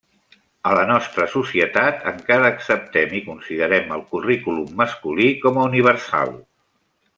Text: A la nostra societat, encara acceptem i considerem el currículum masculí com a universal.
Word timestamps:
A 0.69 0.69
la 0.77 0.85
nostra 0.91 1.27
societat, 1.33 1.99
encara 2.13 2.47
acceptem 2.55 3.13
i 3.19 3.23
considerem 3.29 3.93
el 3.99 4.03
currículum 4.15 4.75
masculí 4.83 5.29
com 5.45 5.61
a 5.63 5.71
universal. 5.71 6.37